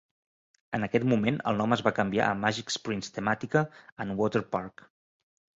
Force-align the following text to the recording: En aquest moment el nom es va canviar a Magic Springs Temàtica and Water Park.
En 0.77 0.85
aquest 0.85 1.05
moment 1.11 1.37
el 1.51 1.59
nom 1.59 1.75
es 1.77 1.83
va 1.89 1.93
canviar 1.99 2.29
a 2.29 2.39
Magic 2.45 2.73
Springs 2.79 3.15
Temàtica 3.19 3.63
and 4.07 4.15
Water 4.23 4.45
Park. 4.57 4.89